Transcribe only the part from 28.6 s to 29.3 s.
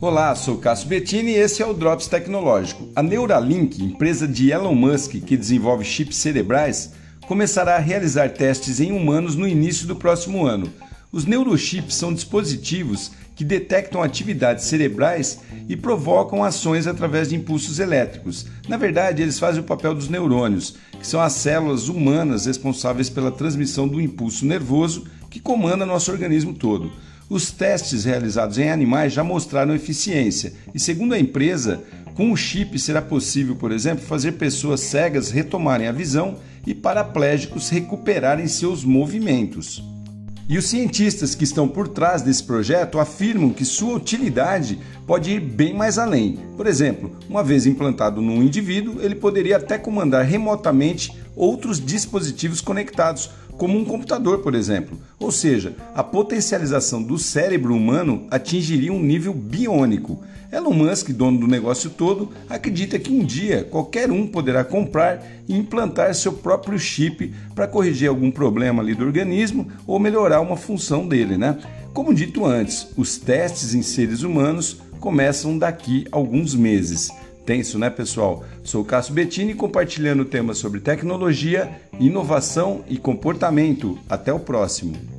animais já